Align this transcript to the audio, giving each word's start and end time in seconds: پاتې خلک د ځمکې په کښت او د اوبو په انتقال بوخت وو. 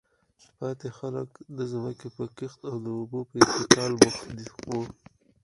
پاتې 0.57 0.87
خلک 0.97 1.29
د 1.57 1.59
ځمکې 1.71 2.07
په 2.17 2.23
کښت 2.37 2.61
او 2.71 2.77
د 2.85 2.87
اوبو 2.97 3.19
په 3.29 3.35
انتقال 3.47 3.91
بوخت 4.01 4.23
وو. 4.69 4.81